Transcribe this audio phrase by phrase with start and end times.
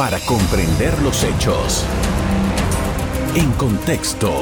[0.00, 1.84] para comprender los hechos.
[3.34, 4.32] En contexto.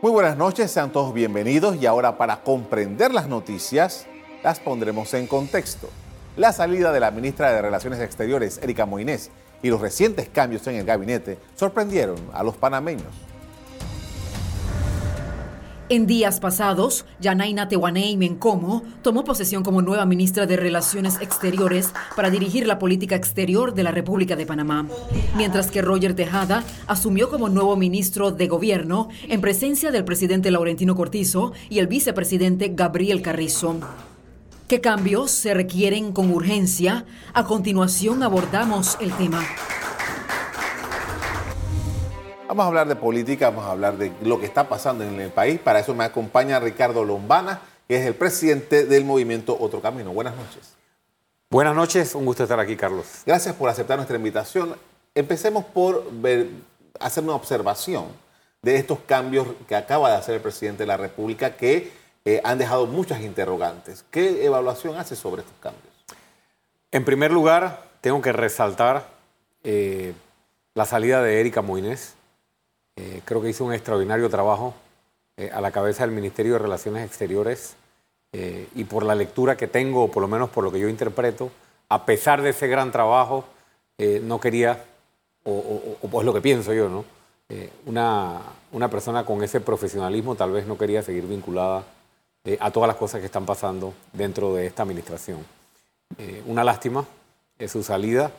[0.00, 4.06] Muy buenas noches, sean todos bienvenidos y ahora para comprender las noticias
[4.42, 5.90] las pondremos en contexto.
[6.38, 9.30] La salida de la ministra de Relaciones Exteriores, Erika Moinés,
[9.62, 13.12] y los recientes cambios en el gabinete sorprendieron a los panameños.
[15.94, 22.30] En días pasados, Yanaina Tehuanei Mencomo tomó posesión como nueva ministra de Relaciones Exteriores para
[22.30, 24.88] dirigir la política exterior de la República de Panamá,
[25.36, 30.96] mientras que Roger Tejada asumió como nuevo ministro de Gobierno en presencia del presidente Laurentino
[30.96, 33.76] Cortizo y el vicepresidente Gabriel Carrizo.
[34.66, 37.04] ¿Qué cambios se requieren con urgencia?
[37.34, 39.44] A continuación abordamos el tema.
[42.54, 45.32] Vamos a hablar de política, vamos a hablar de lo que está pasando en el
[45.32, 45.58] país.
[45.58, 50.12] Para eso me acompaña Ricardo Lombana, que es el presidente del movimiento Otro Camino.
[50.12, 50.76] Buenas noches.
[51.50, 53.06] Buenas noches, un gusto estar aquí, Carlos.
[53.26, 54.76] Gracias por aceptar nuestra invitación.
[55.16, 56.46] Empecemos por ver,
[57.00, 58.04] hacer una observación
[58.62, 61.90] de estos cambios que acaba de hacer el presidente de la República que
[62.24, 64.04] eh, han dejado muchas interrogantes.
[64.12, 65.92] ¿Qué evaluación hace sobre estos cambios?
[66.92, 69.08] En primer lugar, tengo que resaltar
[69.64, 70.14] eh,
[70.74, 72.14] la salida de Erika Moines,
[72.96, 74.72] eh, creo que hizo un extraordinario trabajo
[75.36, 77.74] eh, a la cabeza del Ministerio de Relaciones Exteriores
[78.32, 80.88] eh, y por la lectura que tengo, o por lo menos por lo que yo
[80.88, 81.50] interpreto,
[81.88, 83.44] a pesar de ese gran trabajo,
[84.22, 84.84] no quería,
[85.44, 87.04] o, o, es lo que pienso yo, ¿no?
[87.86, 88.40] una,
[88.72, 91.84] una persona con ese profesionalismo tal vez no quería seguir vinculada
[92.58, 95.46] a todas las cosas que están pasando dentro de esta administración.
[96.46, 97.06] una lástima
[97.56, 98.32] es su salida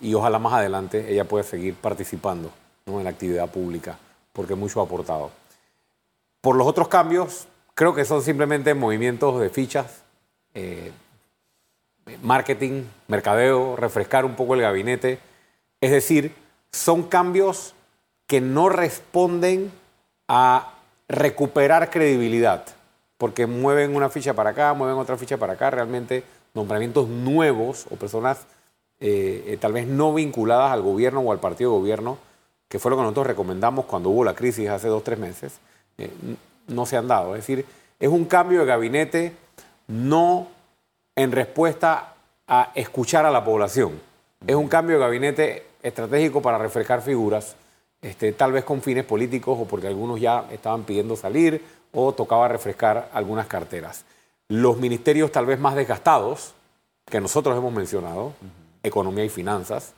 [0.00, 2.52] y ojalá más adelante ella pueda seguir participando
[2.96, 3.98] en la actividad pública,
[4.32, 5.30] porque mucho ha aportado.
[6.40, 10.02] Por los otros cambios, creo que son simplemente movimientos de fichas,
[10.54, 10.92] eh,
[12.22, 15.18] marketing, mercadeo, refrescar un poco el gabinete.
[15.80, 16.34] Es decir,
[16.72, 17.74] son cambios
[18.26, 19.70] que no responden
[20.26, 20.74] a
[21.08, 22.64] recuperar credibilidad,
[23.16, 26.24] porque mueven una ficha para acá, mueven otra ficha para acá, realmente
[26.54, 28.46] nombramientos nuevos o personas
[29.00, 32.18] eh, eh, tal vez no vinculadas al gobierno o al partido de gobierno
[32.68, 35.58] que fue lo que nosotros recomendamos cuando hubo la crisis hace dos tres meses,
[35.96, 36.10] eh,
[36.68, 37.34] no se han dado.
[37.34, 37.64] Es decir,
[37.98, 39.32] es un cambio de gabinete
[39.88, 40.48] no
[41.16, 42.14] en respuesta
[42.46, 44.00] a escuchar a la población.
[44.46, 47.56] Es un cambio de gabinete estratégico para refrescar figuras,
[48.02, 51.62] este, tal vez con fines políticos o porque algunos ya estaban pidiendo salir
[51.92, 54.04] o tocaba refrescar algunas carteras.
[54.48, 56.54] Los ministerios tal vez más desgastados,
[57.06, 58.32] que nosotros hemos mencionado,
[58.82, 59.94] economía y finanzas,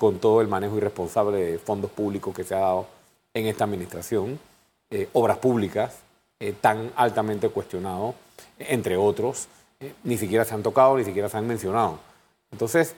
[0.00, 2.86] con todo el manejo irresponsable de fondos públicos que se ha dado
[3.34, 4.40] en esta administración,
[4.88, 5.98] eh, obras públicas
[6.40, 8.14] eh, tan altamente cuestionado,
[8.58, 11.98] entre otros, eh, ni siquiera se han tocado, ni siquiera se han mencionado.
[12.50, 12.96] Entonces,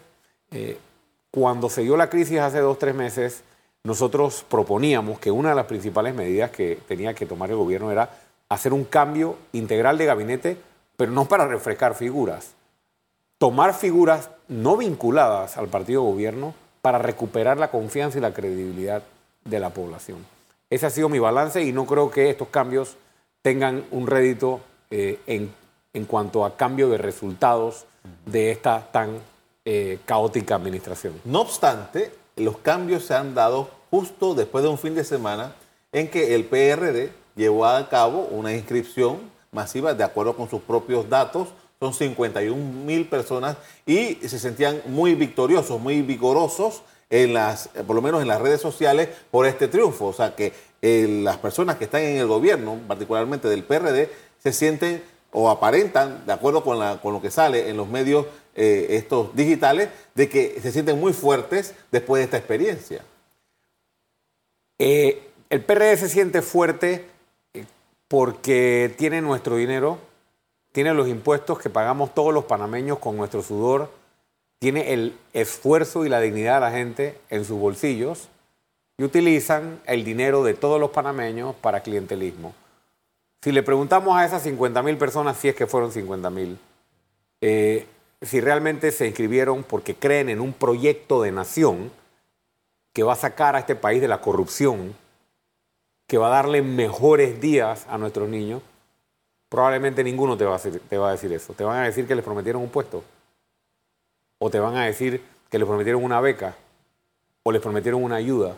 [1.33, 3.43] cuando se dio la crisis hace dos, tres meses,
[3.83, 8.11] nosotros proponíamos que una de las principales medidas que tenía que tomar el gobierno era
[8.49, 10.57] hacer un cambio integral de gabinete,
[10.97, 12.53] pero no para refrescar figuras,
[13.39, 19.03] tomar figuras no vinculadas al partido gobierno para recuperar la confianza y la credibilidad
[19.45, 20.19] de la población.
[20.69, 22.97] Ese ha sido mi balance y no creo que estos cambios
[23.41, 24.61] tengan un rédito
[24.91, 25.53] eh, en,
[25.93, 27.87] en, cuanto a cambio de resultados
[28.27, 29.19] de esta tan
[29.65, 31.15] eh, caótica administración.
[31.25, 35.55] No obstante, los cambios se han dado justo después de un fin de semana
[35.93, 39.21] en que el PRD llevó a cabo una inscripción
[39.53, 41.49] masiva de acuerdo con sus propios datos
[41.83, 42.55] son 51
[42.85, 48.29] mil personas y se sentían muy victoriosos, muy vigorosos en las, por lo menos en
[48.29, 50.07] las redes sociales por este triunfo.
[50.07, 54.09] O sea que eh, las personas que están en el gobierno, particularmente del PRD,
[54.41, 59.35] se sienten o aparentan, de acuerdo con, lo que sale en los medios eh, estos
[59.35, 63.03] digitales, de que se sienten muy fuertes después de esta experiencia.
[64.79, 67.07] Eh, el PRD se siente fuerte
[68.07, 69.99] porque tiene nuestro dinero,
[70.73, 73.91] tiene los impuestos que pagamos todos los panameños con nuestro sudor,
[74.59, 78.29] tiene el esfuerzo y la dignidad de la gente en sus bolsillos
[78.97, 82.55] y utilizan el dinero de todos los panameños para clientelismo.
[83.43, 86.59] Si le preguntamos a esas 50 mil personas, si es que fueron 50 mil,
[87.41, 87.87] eh,
[88.23, 91.91] si realmente se inscribieron porque creen en un proyecto de nación
[92.93, 94.95] que va a sacar a este país de la corrupción,
[96.07, 98.63] que va a darle mejores días a nuestros niños,
[99.53, 101.53] probablemente ninguno te va, a decir, te eso.
[101.53, 103.05] Te van a decir que les prometieron un puesto.
[104.39, 106.57] O te van a decir que les prometieron una beca.
[107.43, 108.57] O les prometieron una ayuda.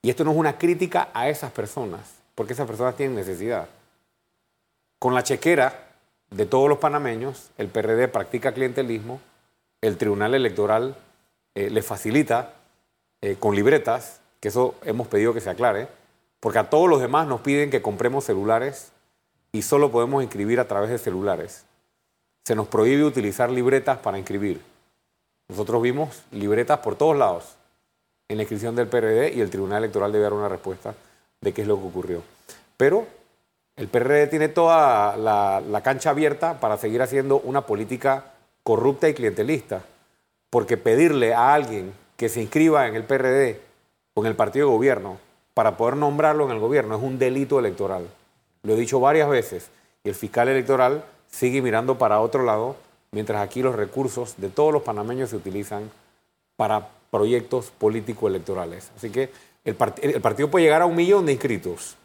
[0.00, 2.02] Y esto no es una crítica a esas personas,
[2.36, 3.66] porque esas personas tienen necesidad.
[5.00, 5.88] Con la chequera
[6.30, 9.20] de todos los panameños, el PRD practica clientelismo,
[9.80, 10.94] el Tribunal Electoral
[11.56, 12.54] eh, le facilita
[13.22, 15.88] eh, con libretas, que eso hemos pedido que se aclare,
[16.38, 18.92] porque a todos los demás nos piden que compremos celulares
[19.52, 21.64] y solo podemos inscribir a través de celulares.
[22.44, 24.60] Se nos prohíbe utilizar libretas para inscribir.
[25.48, 27.56] Nosotros vimos libretas por todos lados
[28.28, 30.94] en la inscripción del PRD y el Tribunal Electoral debe dar una respuesta
[31.40, 32.22] de qué es lo que ocurrió.
[32.76, 33.06] Pero
[33.76, 38.26] el PRD tiene toda la, cancha abierta para seguir haciendo una política
[38.62, 39.82] corrupta y clientelista,
[40.50, 43.60] porque pedirle a alguien que se inscriba en el PRD
[44.14, 45.18] o en el partido de gobierno
[45.54, 48.06] para poder nombrarlo en el gobierno es un delito electoral.
[48.62, 49.70] Lo he dicho varias veces
[50.04, 52.76] y el fiscal electoral sigue mirando para otro lado,
[53.12, 55.90] mientras aquí los recursos de todos los panameños se utilizan
[56.56, 58.90] para proyectos político-electorales.
[58.96, 59.30] Así que
[59.64, 61.96] el, el partido puede llegar a un millón de inscritos,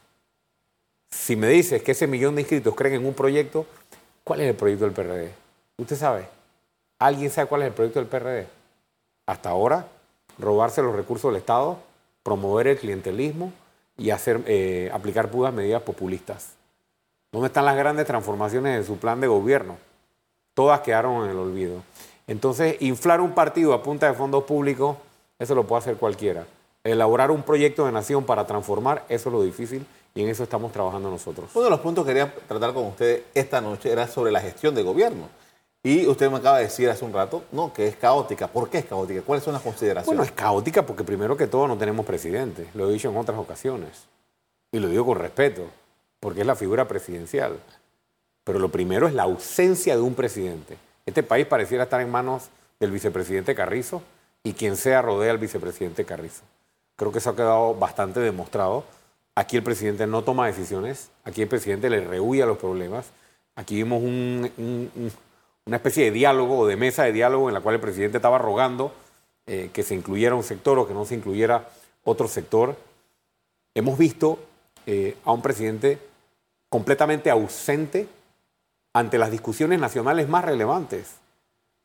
[1.15, 3.65] si me dices que ese millón de inscritos creen en un proyecto,
[4.23, 5.31] ¿cuál es el proyecto del PRD?
[5.77, 6.27] ¿Usted sabe?
[6.99, 8.47] ¿Alguien sabe cuál es el proyecto del PRD?
[9.25, 9.87] Hasta ahora,
[10.37, 11.79] robarse los recursos del Estado,
[12.21, 13.53] promover el clientelismo
[13.97, 16.53] y hacer, eh, aplicar puras medidas populistas.
[17.31, 19.77] ¿Dónde están las grandes transformaciones de su plan de gobierno?
[20.53, 21.83] Todas quedaron en el olvido.
[22.27, 24.97] Entonces, inflar un partido a punta de fondos públicos,
[25.37, 26.45] eso lo puede hacer cualquiera.
[26.83, 30.71] Elaborar un proyecto de nación para transformar, eso es lo difícil y en eso estamos
[30.71, 31.49] trabajando nosotros.
[31.53, 34.73] Uno de los puntos que quería tratar con usted esta noche era sobre la gestión
[34.73, 35.27] de gobierno.
[35.85, 38.47] Y usted me acaba de decir hace un rato, no, que es caótica.
[38.47, 39.21] ¿Por qué es caótica?
[39.21, 40.07] ¿Cuáles son las consideraciones?
[40.07, 42.67] Bueno, es caótica porque primero que todo no tenemos presidente.
[42.73, 44.05] Lo he dicho en otras ocasiones.
[44.71, 45.67] Y lo digo con respeto,
[46.19, 47.59] porque es la figura presidencial.
[48.43, 50.77] Pero lo primero es la ausencia de un presidente.
[51.05, 52.49] Este país pareciera estar en manos
[52.79, 54.01] del vicepresidente Carrizo
[54.43, 56.41] y quien sea rodea al vicepresidente Carrizo.
[56.97, 58.83] Creo que eso ha quedado bastante demostrado
[59.37, 63.07] Aquí el presidente no toma decisiones, aquí el presidente le rehuye a los problemas.
[63.55, 64.01] Aquí vimos
[65.65, 68.37] una especie de diálogo o de mesa de diálogo en la cual el presidente estaba
[68.37, 68.93] rogando
[69.47, 71.67] eh, que se incluyera un sector o que no se incluyera
[72.03, 72.75] otro sector.
[73.73, 74.37] Hemos visto
[74.85, 75.97] eh, a un presidente
[76.69, 78.07] completamente ausente
[78.93, 81.15] ante las discusiones nacionales más relevantes.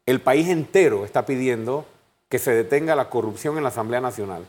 [0.05, 1.87] El país entero está pidiendo
[2.29, 4.44] que se detenga la corrupción en la Asamblea Nacional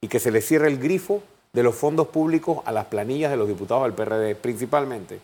[0.00, 3.36] y que se le cierre el grifo de los fondos públicos a las planillas de
[3.36, 5.20] los diputados del PRD, principalmente.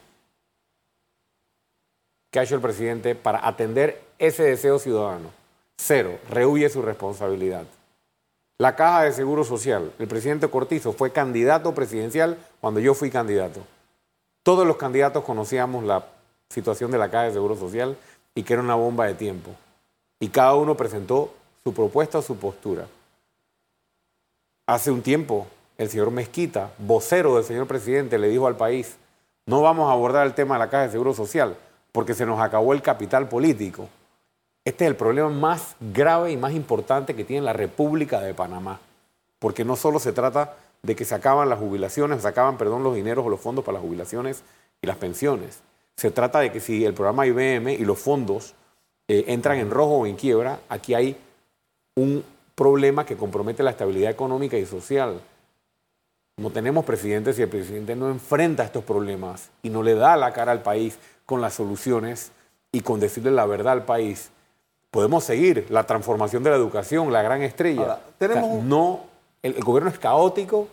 [2.36, 5.30] ¿Qué ha hecho el presidente para atender ese deseo ciudadano?
[5.78, 7.64] Cero, rehuye su responsabilidad.
[8.58, 13.60] La Caja de Seguro Social, el presidente Cortizo fue candidato presidencial cuando yo fui candidato.
[14.42, 16.04] Todos los candidatos conocíamos la
[16.50, 17.96] situación de la Caja de Seguro Social
[18.34, 19.52] y que era una bomba de tiempo.
[20.20, 21.32] Y cada uno presentó
[21.64, 22.86] su propuesta o su postura.
[24.66, 25.46] Hace un tiempo
[25.78, 28.98] el señor Mezquita, vocero del señor presidente, le dijo al país,
[29.46, 31.56] no vamos a abordar el tema de la Caja de Seguro Social
[31.96, 33.88] porque se nos acabó el capital político.
[34.66, 38.80] Este es el problema más grave y más importante que tiene la República de Panamá,
[39.38, 42.94] porque no solo se trata de que se acaban las jubilaciones, se acaban, perdón, los
[42.94, 44.42] dineros o los fondos para las jubilaciones
[44.82, 45.60] y las pensiones.
[45.96, 48.52] Se trata de que si el programa IBM y los fondos
[49.08, 51.16] eh, entran en rojo o en quiebra, aquí hay
[51.94, 52.22] un
[52.54, 55.18] problema que compromete la estabilidad económica y social
[56.38, 60.34] no tenemos presidente si el presidente no enfrenta estos problemas y no le da la
[60.34, 62.32] cara al país con las soluciones
[62.72, 64.30] y con decirle la verdad al país.
[64.90, 67.98] Podemos seguir la transformación de la educación, la gran estrella.
[68.18, 69.00] tenemos no,
[69.42, 70.68] el, gobierno es caótico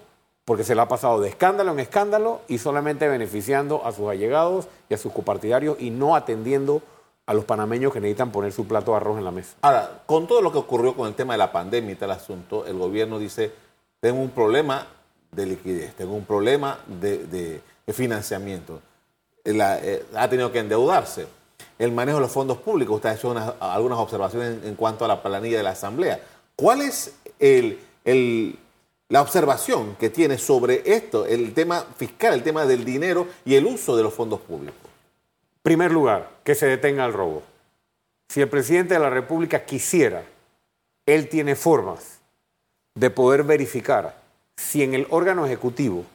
[0.45, 4.67] porque se le ha pasado de escándalo en escándalo y solamente beneficiando a sus allegados
[4.89, 6.81] y a sus copartidarios y no atendiendo
[7.25, 9.55] a los panameños que necesitan poner su plato de arroz en la mesa.
[9.62, 12.65] Ahora, con todo lo que ocurrió con el tema de la pandemia y tal asunto,
[12.65, 13.51] el gobierno dice,
[14.01, 14.88] tengo un problema
[15.31, 17.62] de liquidez, tengo un problema de,
[17.93, 18.81] financiamiento.
[19.45, 21.27] Eh, ha tenido que endeudarse.
[21.77, 25.21] El manejo de los fondos públicos, usted ha hecho algunas observaciones en, cuanto a la
[25.21, 26.21] planilla de la Asamblea.
[26.55, 27.15] ¿Cuál es
[29.09, 33.65] la observación que tiene sobre esto, el tema fiscal, el tema del dinero y el
[33.65, 34.79] uso de los fondos públicos?
[35.62, 37.41] Primer lugar, que se detenga el robo.
[38.29, 40.23] Si el presidente de la República quisiera,
[41.05, 42.19] él tiene formas
[42.95, 44.21] de poder verificar
[44.55, 46.05] si en el órgano ejecutivo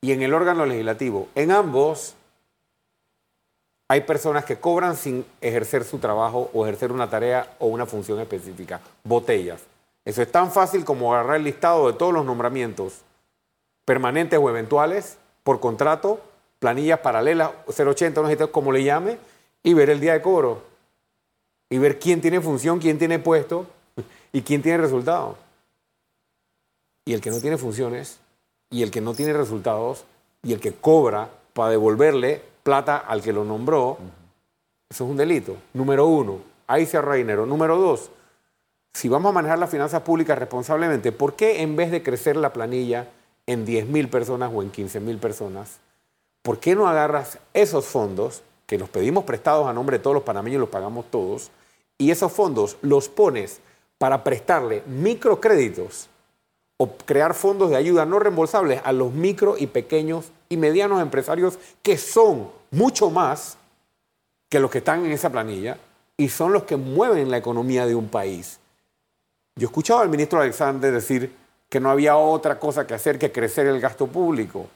[0.00, 2.14] y en el órgano legislativo, en ambos,
[3.88, 8.18] hay personas que cobran sin ejercer su trabajo o ejercer una tarea o una función
[8.20, 9.60] específica, botellas.
[10.04, 13.00] Eso es tan fácil como agarrar el listado de todos los nombramientos
[13.84, 16.20] permanentes o eventuales por contrato,
[16.58, 19.18] planillas paralelas, 080, no sé como le llame,
[19.62, 20.62] y ver el día de cobro.
[21.68, 23.66] Y ver quién tiene función, quién tiene puesto
[24.32, 25.36] y quién tiene resultado.
[27.04, 28.18] Y el que no tiene funciones,
[28.70, 30.04] y el que no tiene resultados,
[30.42, 33.98] y el que cobra para devolverle plata al que lo nombró,
[34.90, 35.56] Eso es un delito.
[35.72, 37.46] Número uno, ahí se ahorra dinero.
[37.46, 38.10] Número dos,
[38.92, 42.52] si vamos a manejar las finanzas públicas responsablemente, ¿por qué en vez de crecer la
[42.52, 43.08] planilla
[43.46, 45.78] en 10 mil personas o en 15 mil personas,
[46.42, 50.22] ¿por qué no agarras esos fondos que los pedimos prestados a nombre de todos los
[50.22, 51.50] panameños y los pagamos todos,
[51.98, 53.60] y esos fondos los pones
[53.98, 56.08] para prestarle microcréditos
[56.76, 61.58] o crear fondos de ayuda no reembolsables a los micro y pequeños y medianos empresarios
[61.82, 63.58] que son mucho más
[64.48, 65.78] que los que están en esa planilla
[66.16, 68.60] y son los que mueven la economía de un país.
[69.56, 71.34] Yo escuchaba al ministro Alexander decir
[71.68, 74.68] que no había otra cosa que hacer que crecer el gasto público.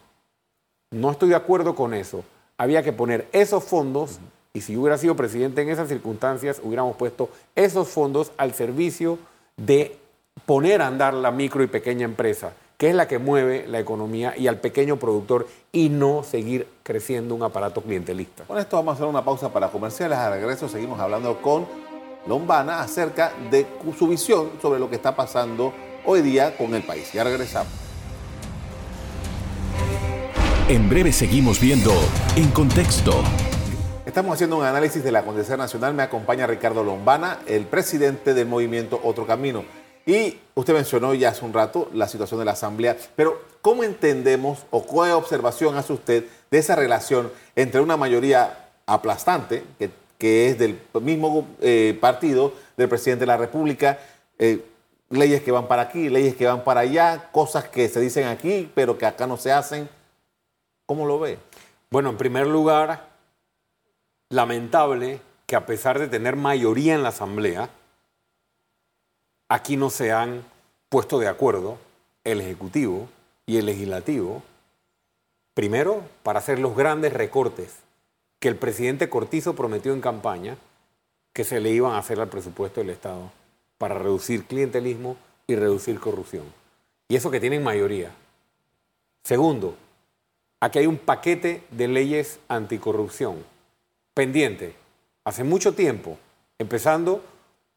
[0.91, 2.25] No estoy de acuerdo con eso.
[2.57, 4.19] Había que poner esos fondos,
[4.53, 9.19] y si hubiera sido presidente en esas circunstancias, hubiéramos puesto esos fondos al servicio
[9.57, 9.97] de
[10.45, 14.35] poner a andar la micro y pequeña empresa, que es la que mueve la economía
[14.37, 18.45] y al pequeño productor, y no seguir creciendo un aparato clientelista.
[18.45, 20.17] Con esto vamos a hacer una pausa para comerciales.
[20.17, 21.67] Al regreso seguimos hablando con
[22.29, 23.67] Lombana acerca de
[23.99, 25.75] su visión sobre lo que está pasando
[26.07, 27.13] hoy día con el país.
[27.13, 27.73] Ya regresamos.
[30.69, 31.93] En breve seguimos viendo
[32.37, 33.13] En Contexto.
[34.07, 35.95] Estamos haciendo un análisis de la acontecer nacional.
[35.95, 39.65] Me acompaña Ricardo Lombana, el presidente del movimiento Otro Camino.
[40.09, 44.65] Y usted mencionó ya hace un rato la situación de la Asamblea, pero ¿cómo entendemos
[44.71, 50.59] o qué observación hace usted de esa relación entre una mayoría aplastante, que que es
[50.59, 54.01] del mismo eh, partido del presidente de la República,
[54.39, 54.65] eh,
[55.11, 58.71] leyes que van para aquí, leyes que van para allá, cosas que se dicen aquí,
[58.75, 59.89] pero que acá no se hacen.
[60.87, 61.39] ¿Cómo lo ve?
[61.91, 63.09] Bueno, en primer lugar,
[64.29, 67.71] lamentable que a pesar de tener mayoría en la Asamblea,
[69.49, 70.45] aquí no se han
[70.89, 71.79] puesto de acuerdo
[72.25, 73.09] el Ejecutivo
[73.47, 74.43] y el Legislativo,
[75.55, 77.77] primero, para hacer los grandes recortes
[78.39, 80.57] que el presidente Cortizo prometió en campaña
[81.33, 83.31] que se le iban a hacer al presupuesto del Estado
[83.79, 86.45] para reducir clientelismo y reducir corrupción.
[87.09, 88.13] Y eso que tienen mayoría.
[89.25, 89.77] Segundo,
[90.61, 93.45] aquí hay un paquete de leyes anticorrupción
[94.15, 94.75] pendiente
[95.25, 96.19] hace mucho tiempo,
[96.59, 97.23] empezando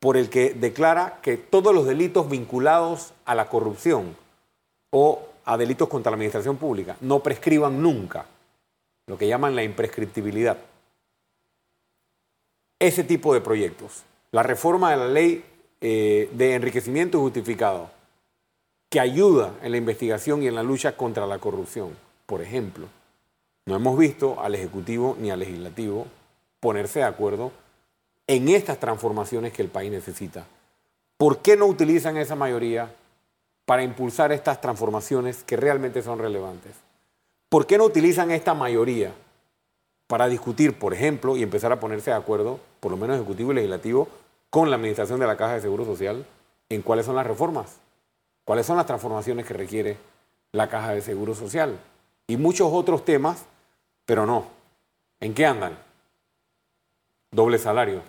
[0.01, 4.17] por el que declara que todos los delitos vinculados a la corrupción
[4.89, 8.25] o a delitos contra la administración pública no prescriban nunca
[9.05, 10.58] lo que llaman la imprescriptibilidad.
[12.79, 15.46] Ese tipo de proyectos, la reforma de la ley
[15.81, 17.91] eh, de enriquecimiento justificado,
[18.89, 22.88] que ayuda en la investigación y en la lucha contra la corrupción, por ejemplo,
[23.67, 26.08] no hemos visto al Ejecutivo ni al Legislativo
[26.60, 27.51] ponerse de acuerdo
[28.27, 30.45] en estas transformaciones que el país necesita.
[31.17, 32.93] ¿Por qué no utilizan esa mayoría
[33.65, 36.73] para impulsar estas transformaciones que realmente son relevantes?
[37.49, 39.13] ¿Por qué no utilizan esta mayoría
[40.07, 43.55] para discutir, por ejemplo, y empezar a ponerse de acuerdo, por lo menos ejecutivo y
[43.55, 44.07] legislativo,
[44.49, 46.25] con la administración de la Caja de Seguro Social
[46.69, 47.77] en cuáles son las reformas,
[48.43, 49.97] cuáles son las transformaciones que requiere
[50.51, 51.79] la Caja de Seguro Social
[52.27, 53.45] y muchos otros temas,
[54.05, 54.47] pero no.
[55.19, 55.77] ¿En qué andan?
[57.33, 58.01] Doble salario,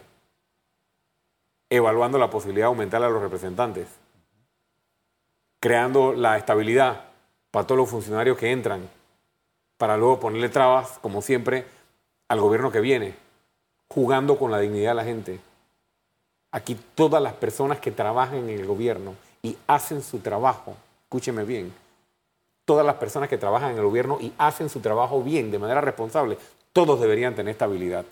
[1.71, 3.87] evaluando la posibilidad de aumentar a los representantes,
[5.61, 7.05] creando la estabilidad
[7.53, 8.89] para todos los funcionarios que entran
[9.77, 11.65] para luego ponerle trabas, como siempre,
[12.27, 13.15] al gobierno que viene,
[13.87, 15.41] jugando con la dignidad de la gente.
[16.51, 20.75] Aquí todas las personas que trabajan en el gobierno y hacen su trabajo,
[21.05, 21.73] escúcheme bien,
[22.65, 25.81] todas las personas que trabajan en el gobierno y hacen su trabajo bien, de manera
[25.81, 26.39] responsable,
[26.73, 28.05] todos deberían tener estabilidad.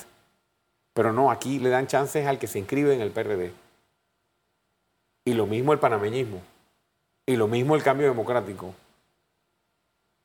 [1.00, 3.54] Pero no, aquí le dan chances al que se inscribe en el PRD.
[5.24, 6.42] Y lo mismo el panameñismo.
[7.24, 8.74] Y lo mismo el cambio democrático.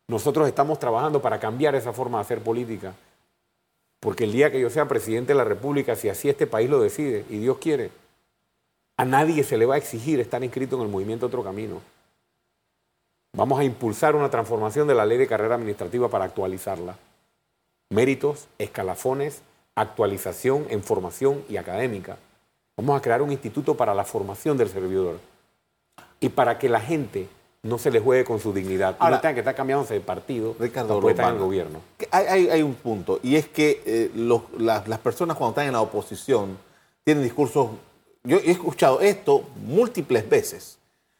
[0.09, 2.93] Nosotros estamos trabajando para cambiar esa forma de hacer política.
[4.01, 6.81] Porque el día que yo sea presidente de la República, si así este país lo
[6.81, 7.91] decide y Dios quiere,
[8.97, 11.81] a nadie se le va a exigir estar inscrito en el movimiento Otro Camino.
[13.31, 16.97] Vamos a impulsar una transformación de la ley de carrera administrativa para actualizarla.
[17.91, 19.41] Méritos, escalafones,
[19.75, 22.17] actualización en formación y académica.
[22.77, 25.19] Vamos a crear un instituto para la formación del servidor
[26.19, 27.27] y para que la gente
[27.65, 28.95] no se le juegue con su dignidad.
[28.99, 31.81] Ahora, no tenga que estar cambiándose de partido Ricardo estar en el gobierno.
[32.11, 34.11] Hay, hay, un punto, y es que eh,
[34.59, 36.57] las, personas cuando están en la oposición
[37.03, 37.69] tienen discursos...
[38.23, 40.77] Yo he escuchado esto múltiples veces.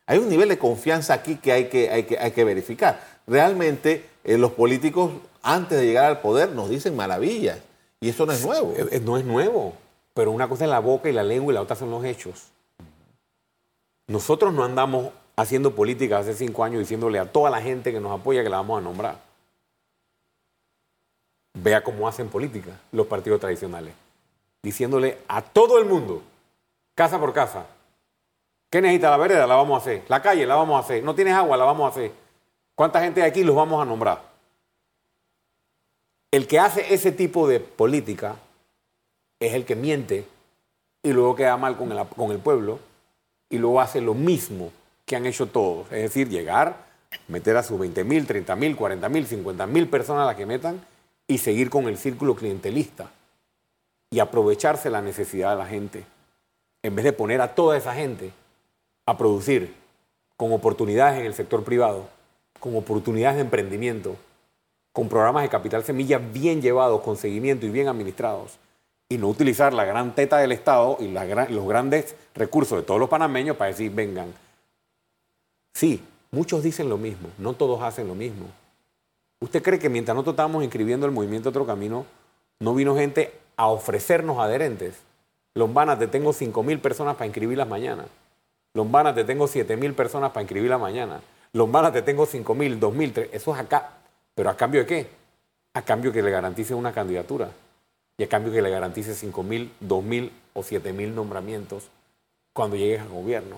[0.08, 3.02] Hay un nivel de confianza aquí que hay que, hay que, hay que verificar.
[3.28, 7.60] Realmente eh, los políticos antes de llegar al poder nos dicen maravillas,
[8.00, 8.74] y eso no es nuevo.
[8.76, 9.74] Eh, no es nuevo,
[10.14, 12.52] pero una cosa es la boca y la lengua y la otra son los hechos.
[14.08, 18.18] Nosotros no andamos haciendo política hace cinco años diciéndole a toda la gente que nos
[18.18, 19.20] apoya que la vamos a nombrar.
[21.54, 23.94] Vea cómo hacen política los partidos tradicionales.
[24.62, 26.24] diciéndole a todo el mundo,
[26.96, 27.68] casa por casa,
[28.72, 29.46] ¿qué necesita la vereda?
[29.46, 30.04] La vamos a hacer.
[30.08, 31.04] La calle la vamos a hacer.
[31.04, 32.12] No tienes agua, la vamos a hacer.
[32.74, 33.44] ¿Cuánta gente hay aquí?
[33.44, 34.35] Los vamos a nombrar.
[36.36, 38.36] El que hace ese tipo de política
[39.40, 40.28] es el que miente
[41.02, 41.94] y luego queda mal con
[42.30, 42.80] el, pueblo
[43.50, 44.74] y luego hace lo mismo
[45.06, 45.90] que han hecho todos.
[45.94, 46.88] Es decir, llegar,
[47.30, 50.46] meter a sus 20 mil, 30 mil, 40 mil, 50 mil personas a las que
[50.46, 50.86] metan
[51.26, 53.10] y seguir con el círculo clientelista
[54.10, 56.04] y aprovecharse la necesidad de la gente,
[56.84, 58.34] en vez de poner a toda esa gente
[59.06, 59.74] a producir
[60.36, 62.10] con oportunidades en el sector privado,
[62.60, 64.18] con oportunidades de emprendimiento,
[64.96, 68.58] con programas de capital semilla bien llevados, con seguimiento y bien administrados,
[69.10, 73.10] y no utilizar la gran teta del Estado y los grandes recursos de todos los
[73.10, 74.34] panameños para decir, vengan.
[75.74, 78.46] Sí, muchos dicen lo mismo, no todos hacen lo mismo.
[79.42, 82.06] ¿Usted cree que mientras nosotros estábamos inscribiendo el movimiento Otro Camino,
[82.62, 84.96] no vino gente a ofrecernos adherentes?
[85.56, 88.06] Lombana, te tengo 5 mil personas para inscribirlas mañana.
[88.74, 91.20] Lombana, te tengo 7 mil personas para inscribirlas mañana.
[91.52, 93.92] Lombana, te tengo 5 mil, 2 mil, eso es acá.
[94.36, 95.08] ¿Pero a cambio de qué?
[95.74, 97.52] A cambio que le garantice una candidatura
[98.18, 101.90] y a cambio que le garantice 5 mil, 2 mil o 7 mil nombramientos
[102.54, 103.58] cuando llegues al gobierno.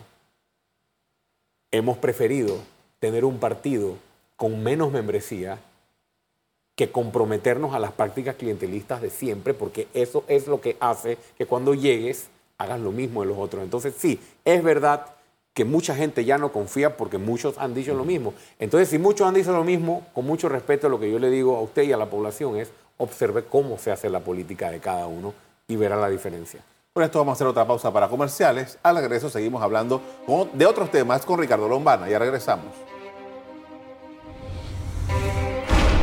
[1.72, 2.58] Hemos preferido
[3.00, 3.98] tener un partido
[4.36, 5.60] con menos membresía
[6.76, 11.48] que comprometernos a las prácticas clientelistas de siempre, porque eso es lo que hace que
[11.48, 12.30] cuando llegues
[12.60, 13.64] hagas lo mismo de los otros.
[13.64, 15.17] Entonces sí, es verdad
[15.58, 18.36] que mucha gente ya no confía porque muchos han dicho lo mismo.
[18.60, 21.58] Entonces, si muchos han dicho lo mismo, con mucho respeto, lo que yo le digo
[21.58, 25.08] a usted y a la población es, observe cómo se hace la política de cada
[25.08, 25.34] uno
[25.68, 26.62] y verá la diferencia.
[26.94, 28.78] Por esto vamos a hacer otra pausa para comerciales.
[28.84, 30.00] Al regreso seguimos hablando
[30.54, 32.08] de otros temas con Ricardo Lombana.
[32.08, 32.76] Ya regresamos.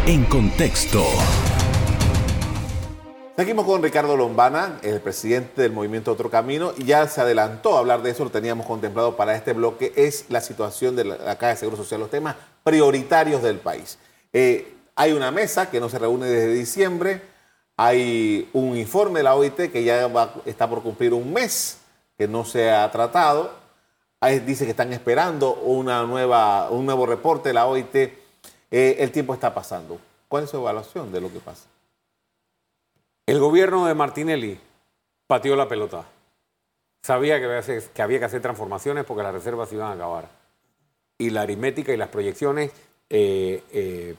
[0.08, 1.04] En contexto.
[3.36, 7.80] Seguimos con Ricardo Lombana, el presidente del movimiento Otro Camino, y ya se adelantó a
[7.80, 11.48] hablar de eso, lo teníamos contemplado para este bloque, es la situación de la, Caja
[11.48, 13.98] de Seguro Social, los temas prioritarios del país.
[14.32, 17.22] Eh, hay una mesa que no se reúne desde diciembre,
[17.76, 20.08] hay un informe de la OIT que ya
[20.44, 21.78] está por cumplir un mes
[22.16, 23.50] que no se ha tratado.
[24.46, 27.96] dice que están esperando una nueva, un nuevo reporte de la OIT.
[27.96, 29.98] Eh, el tiempo está pasando.
[30.28, 31.73] ¿Cuál es su evaluación de lo que pasa?
[33.26, 34.60] El gobierno de Martinelli
[35.26, 36.04] pateó la pelota.
[37.02, 37.46] Sabía que
[38.02, 40.28] había, que hacer transformaciones porque las reservas iban a acabar.
[41.16, 42.70] Y la aritmética y las proyecciones
[43.08, 44.14] eh, eh,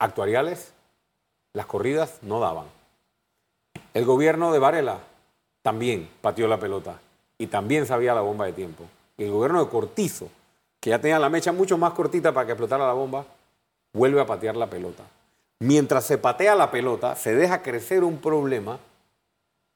[0.00, 0.72] actuariales,
[1.52, 2.66] las corridas no daban.
[3.94, 4.98] El gobierno de Varela
[5.62, 7.00] también pateó la pelota
[7.38, 8.84] y también sabía la bomba de tiempo.
[9.16, 10.28] Y el gobierno de Cortizo,
[10.80, 13.24] que ya tenía la mecha mucho más cortita para que explotara la bomba,
[13.92, 15.04] vuelve a patear la pelota.
[15.62, 18.80] Mientras se patea la pelota, se deja crecer un problema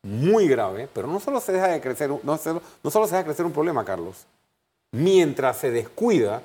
[0.02, 3.52] muy grave, pero no solo se deja de crecer, no, solo se deja crecer un
[3.52, 4.26] problema, Carlos.
[4.92, 6.42] Mientras se descuida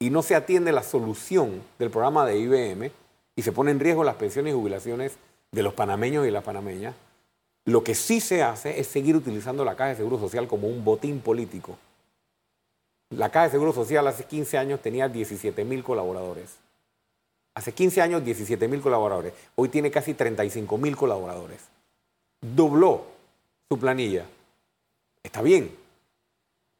[0.00, 2.90] y no se atiende la solución del programa de IBM
[3.36, 5.18] y se pone en riesgo las pensiones y jubilaciones
[5.52, 6.96] de los panameños y las panameñas,
[7.64, 10.84] lo que sí se hace es seguir utilizando la Caja de Seguro Social como un
[10.84, 11.78] botín político.
[13.10, 16.56] La Caja de Seguro Social hace 15 años tenía 17 mil colaboradores.
[17.58, 19.32] Hace 15 años 17 mil colaboradores.
[19.56, 21.60] Hoy tiene casi 35 mil colaboradores.
[22.40, 23.02] Dobló
[23.68, 24.26] su planilla.
[25.24, 25.76] Está bien.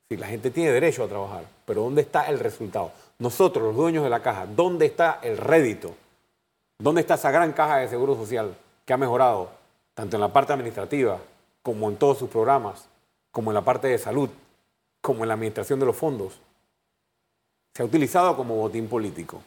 [0.09, 2.93] Si la gente tiene derecho a trabajar, pero ¿dónde está el resultado?
[3.19, 5.97] nosotros, los dueños de la caja, ¿dónde está el rédito?
[6.79, 9.51] ¿Dónde está esa gran caja de seguro social que ha mejorado
[9.95, 11.19] tanto en la parte administrativa
[11.61, 12.88] como en todos sus programas,
[13.33, 14.31] como en la parte de salud,
[15.01, 16.38] como en la administración de los fondos?
[17.75, 19.43] Se ha utilizado como botín político.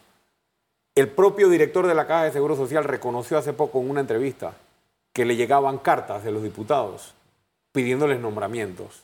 [0.94, 4.54] El propio director de la Caja de Seguro Social reconoció hace poco en una entrevista
[5.12, 7.14] que le llegaban cartas de los diputados
[7.72, 9.02] pidiéndoles nombramientos.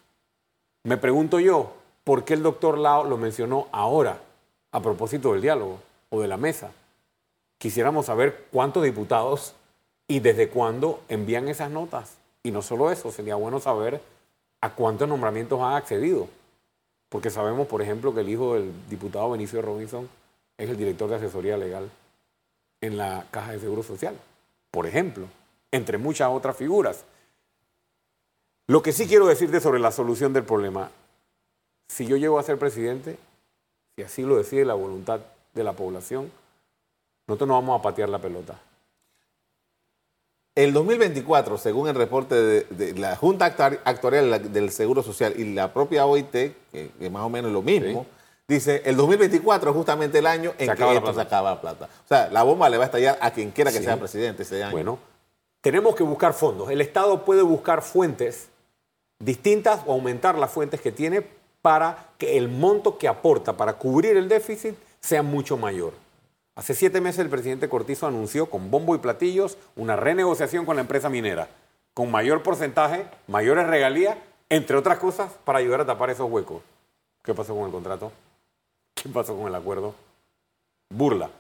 [0.85, 1.72] Me pregunto yo,
[2.05, 4.20] ¿por qué el doctor Lao lo mencionó ahora?
[4.72, 6.70] a propósito del diálogo o de la mesa.
[7.59, 9.55] Quisiéramos saber cuántos diputados
[10.07, 12.16] y desde cuándo envían esas notas.
[12.42, 14.01] Y no solo eso, sería bueno saber
[14.61, 16.29] a cuántos nombramientos han accedido.
[17.09, 20.09] Porque sabemos, por ejemplo, que el hijo del diputado Benicio Robinson
[20.59, 21.88] es el director de asesoría legal
[22.81, 24.18] en la Caja de Seguro Social.
[24.71, 25.27] Por ejemplo,
[25.71, 27.05] entre muchas otras figuras.
[28.66, 30.90] Lo que sí quiero decirte sobre la solución del problema,
[31.88, 33.18] si yo llego a ser presidente,
[33.97, 35.21] y así lo decide la voluntad
[35.55, 36.31] de la población,
[37.27, 38.61] nosotros no vamos a patear la pelota.
[40.55, 46.05] El 2024, según el reporte de, la Junta Actuarial del Seguro Social y la propia
[46.05, 48.07] OIT, que, es más o menos lo mismo,
[48.49, 51.89] dice, el 2024 es justamente el año en que esto se acaba la plata.
[52.05, 54.65] O sea, la bomba le va a estallar a quien quiera que sea presidente ese
[54.65, 54.73] año.
[54.73, 54.99] Bueno,
[55.61, 56.71] tenemos que buscar fondos.
[56.71, 58.49] El Estado puede buscar fuentes
[59.19, 61.25] distintas o aumentar las fuentes que tiene
[61.61, 65.93] para que el monto que aporta para cubrir el déficit sea mucho mayor.
[66.55, 70.83] Hace siete meses el presidente Cortizo anunció con bombo y platillos una renegociación con la
[70.83, 71.49] empresa minera,
[71.95, 74.17] con mayor porcentaje, mayores regalías,
[74.49, 76.63] entre otras cosas, para ayudar a tapar esos huecos.
[77.23, 78.11] ¿Qué pasó con el contrato?
[79.03, 79.95] ¿Qué pasó con el acuerdo?
[80.91, 81.31] Burla.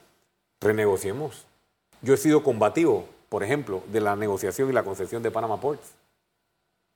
[0.60, 1.44] Renegociemos.
[2.02, 5.92] Yo he sido combativo, por ejemplo, de la negociación y la concesión de Panama Ports,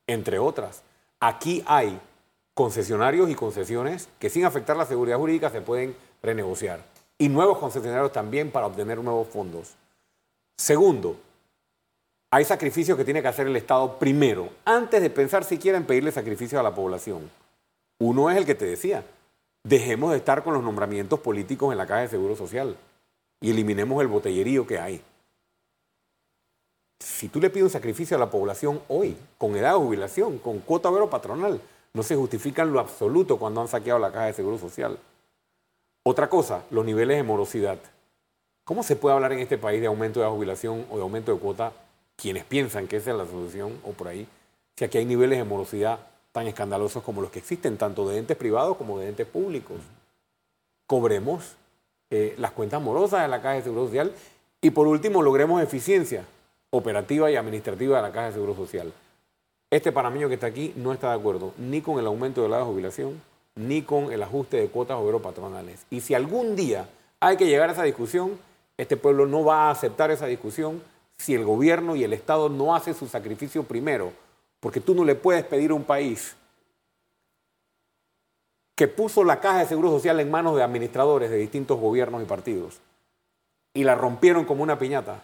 [0.06, 0.82] entre otras.
[1.20, 1.98] Aquí hay
[2.54, 6.84] concesionarios y concesiones que sin afectar la seguridad jurídica se pueden renegociar.
[7.18, 9.74] Y nuevos concesionarios también para obtener nuevos fondos.
[10.56, 11.16] Segundo,
[12.30, 16.12] hay sacrificios que tiene que hacer el Estado primero, antes de pensar siquiera en pedirle
[16.12, 17.30] sacrificios a la población.
[17.98, 19.04] Uno es el que te decía,
[19.64, 22.76] dejemos de estar con los nombramientos políticos en la Caja de Seguro Social
[23.40, 25.02] y eliminemos el botellerío que hay.
[27.00, 30.60] Si tú le pides un sacrificio a la población hoy, con edad de jubilación, con
[30.60, 31.60] cuota obrero patronal,
[31.94, 34.98] no se justifica en lo absoluto cuando han saqueado la Caja de Seguro Social.
[36.04, 37.78] Otra cosa, los niveles de morosidad.
[38.64, 41.32] ¿Cómo se puede hablar en este país de aumento de la jubilación o de aumento
[41.32, 41.72] de cuota
[42.16, 44.28] quienes piensan que esa es la solución o por ahí,
[44.76, 45.98] si aquí hay niveles de morosidad
[46.32, 49.78] tan escandalosos como los que existen, tanto de entes privados como de entes públicos?
[50.86, 51.56] Cobremos
[52.10, 54.12] eh, las cuentas morosas de la Caja de Seguro Social
[54.60, 56.24] y por último logremos eficiencia
[56.70, 58.92] operativa y administrativa de la Caja de Seguro Social.
[59.70, 62.64] Este panameño que está aquí no está de acuerdo ni con el aumento de la
[62.64, 63.20] jubilación
[63.54, 65.84] ni con el ajuste de cuotas obrero patronales.
[65.90, 66.88] Y si algún día
[67.20, 68.38] hay que llegar a esa discusión,
[68.76, 70.82] este pueblo no va a aceptar esa discusión
[71.18, 74.12] si el gobierno y el Estado no hacen su sacrificio primero,
[74.62, 76.36] porque tú no le puedes pedir a un país
[78.76, 82.26] que puso la caja de seguro social en manos de administradores de distintos gobiernos y
[82.26, 82.80] partidos
[83.74, 85.20] y la rompieron como una piñata,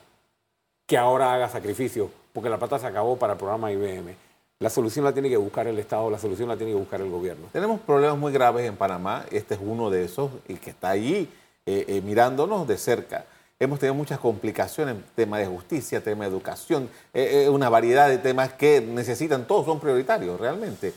[0.87, 4.17] que ahora haga sacrificio, porque la plata se acabó para el programa IBM.
[4.59, 7.11] La solución la tiene que buscar el Estado, la solución la tiene que buscar el
[7.11, 7.47] gobierno.
[7.53, 11.31] Tenemos problemas muy graves en Panamá, este es uno de esos, el que está allí
[11.65, 13.25] eh, eh, mirándonos de cerca.
[13.61, 18.19] Hemos tenido muchas complicaciones en tema de justicia, tema de educación, eh, una variedad de
[18.19, 20.95] temas que necesitan, todos son prioritarios realmente.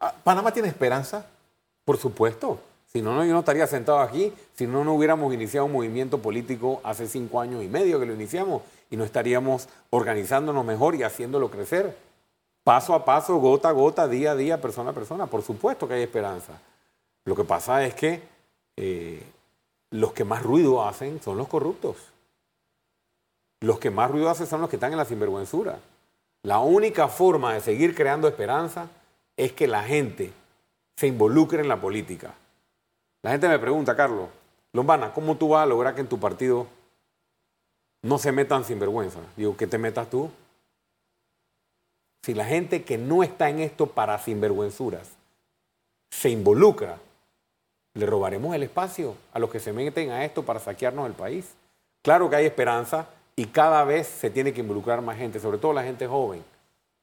[0.00, 1.24] Ah, ¿Panamá tiene esperanza?
[1.84, 2.58] Por supuesto.
[2.92, 6.80] Si no, yo no estaría sentado aquí, si no, no hubiéramos iniciado un movimiento político
[6.82, 11.50] hace cinco años y medio que lo iniciamos y no estaríamos organizándonos mejor y haciéndolo
[11.50, 11.96] crecer.
[12.64, 15.26] Paso a paso, gota a gota, día a día, persona a persona.
[15.26, 16.60] Por supuesto que hay esperanza.
[17.24, 18.22] Lo que pasa es que
[18.76, 19.22] eh,
[19.90, 21.96] los que más ruido hacen son los corruptos.
[23.60, 25.78] Los que más ruido hacen son los que están en la sinvergüenzura.
[26.42, 28.88] La única forma de seguir creando esperanza
[29.36, 30.32] es que la gente
[30.96, 32.34] se involucre en la política.
[33.22, 34.28] La gente me pregunta, Carlos,
[34.72, 36.66] Lombana, ¿cómo tú vas a lograr que en tu partido
[38.02, 39.18] no se metan sinvergüenza?
[39.36, 40.30] Digo, ¿qué te metas tú?
[42.22, 45.08] Si la gente que no está en esto para sinvergüenzuras
[46.10, 46.98] se involucra,
[47.94, 51.54] le robaremos el espacio a los que se meten a esto para saquearnos el país.
[52.02, 55.72] Claro que hay esperanza y cada vez se tiene que involucrar más gente, sobre todo
[55.72, 56.42] la gente joven.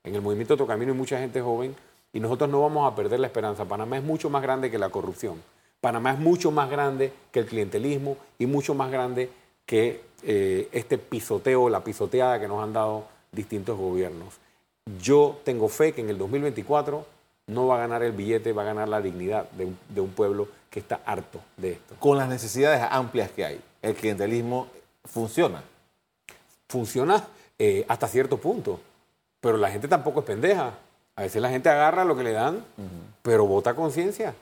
[0.03, 1.75] En el movimiento Otro Camino hay mucha gente joven
[2.13, 3.65] y nosotros no vamos a perder la esperanza.
[3.65, 5.41] Panamá es mucho más grande que la corrupción.
[5.81, 9.29] Panamá es mucho más grande que el clientelismo y mucho más grande
[9.65, 14.35] que eh, este pisoteo, la pisoteada que nos han dado distintos gobiernos.
[15.01, 17.05] Yo tengo fe que en el 2024
[17.47, 20.09] no va a ganar el billete, va a ganar la dignidad de un, de un
[20.09, 21.95] pueblo que está harto de esto.
[21.99, 24.67] Con las necesidades amplias que hay, el clientelismo
[25.05, 25.63] funciona.
[26.67, 27.27] Funciona
[27.57, 28.79] eh, hasta cierto punto,
[29.39, 30.73] pero la gente tampoco es pendeja.
[31.15, 32.63] A veces la gente agarra lo que le dan,
[33.23, 34.35] pero vota conciencia.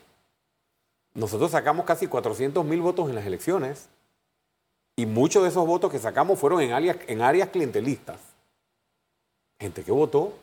[1.14, 3.88] Nosotros sacamos casi 400 mil votos en las elecciones
[4.98, 8.20] y muchos de esos votos que sacamos fueron en áreas, en áreas clientelistas.
[9.60, 10.34] Gente que votó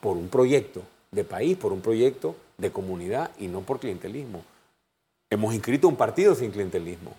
[0.00, 4.44] por un proyecto de país, por un proyecto de comunidad y no por clientelismo.
[5.30, 7.12] Hemos inscrito un partido sin clientelismo.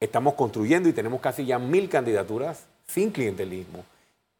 [0.00, 3.84] Estamos construyendo y tenemos casi ya mil candidaturas sin clientelismo.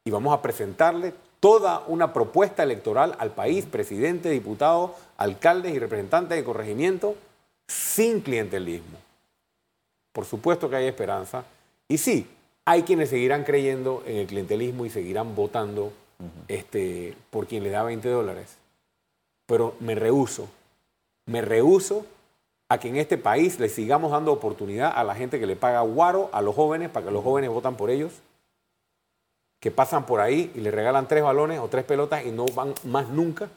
[0.05, 6.39] Y vamos a presentarle toda una propuesta electoral al país, presidente, diputado, alcaldes y representantes
[6.39, 7.17] de corregimiento,
[7.67, 8.99] sin clientelismo.
[10.13, 11.45] Por supuesto que hay esperanza.
[11.89, 12.27] Y sí,
[12.65, 15.93] hay quienes seguirán creyendo en el clientelismo y seguirán votando
[16.49, 18.57] este, por quien le da 20 dólares.
[19.47, 20.49] Pero me rehuso,
[21.27, 22.07] me rehuso
[22.69, 25.81] a que en este país le sigamos dando oportunidad a la gente que le paga
[25.81, 28.13] guaro a los jóvenes para que los jóvenes votan por ellos,
[29.61, 32.75] que pasan por ahí y le regalan tres balones o tres pelotas y no van
[32.85, 33.49] más nunca,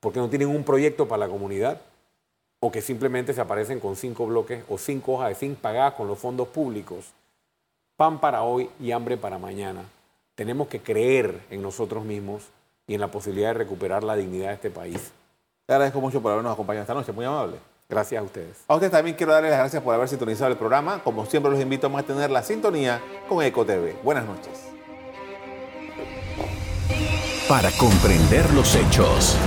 [0.00, 1.80] porque no tienen un proyecto para la comunidad,
[2.60, 6.08] o que simplemente se aparecen con cinco bloques o cinco hojas de zinc pagadas con
[6.08, 7.12] los fondos públicos.
[7.96, 9.84] Pan para hoy y hambre para mañana.
[10.34, 12.48] tenemos que creer en nosotros mismos
[12.88, 15.12] y en la posibilidad de recuperar la dignidad de este país.
[15.66, 17.56] Te agradezco mucho por habernos acompañado esta noche, muy amable.
[17.88, 18.64] Gracias a ustedes.
[18.68, 21.02] A ustedes también quiero darles las gracias por haber sintonizado el programa.
[21.02, 24.02] Como siempre los invito a mantener la sintonía con EcoTV.
[24.02, 24.68] Buenas noches.
[27.48, 29.38] Para comprender los hechos.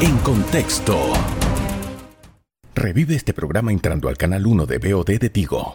[0.00, 0.96] En contexto.
[2.74, 5.74] Revive este programa entrando al canal 1 de BOD de Tigo.